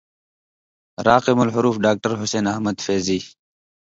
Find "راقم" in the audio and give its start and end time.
1.07-1.37